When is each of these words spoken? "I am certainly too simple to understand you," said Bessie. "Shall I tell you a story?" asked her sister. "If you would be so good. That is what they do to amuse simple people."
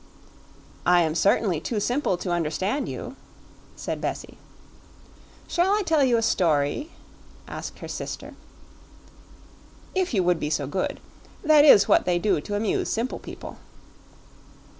"I 0.83 1.01
am 1.03 1.13
certainly 1.13 1.59
too 1.59 1.79
simple 1.79 2.17
to 2.17 2.31
understand 2.31 2.89
you," 2.89 3.15
said 3.75 4.01
Bessie. 4.01 4.39
"Shall 5.47 5.71
I 5.73 5.83
tell 5.83 6.03
you 6.03 6.17
a 6.17 6.23
story?" 6.23 6.89
asked 7.47 7.77
her 7.77 7.87
sister. 7.87 8.33
"If 9.93 10.11
you 10.15 10.23
would 10.23 10.39
be 10.39 10.49
so 10.49 10.65
good. 10.65 10.99
That 11.43 11.65
is 11.65 11.87
what 11.87 12.05
they 12.05 12.17
do 12.17 12.41
to 12.41 12.55
amuse 12.55 12.89
simple 12.89 13.19
people." 13.19 13.57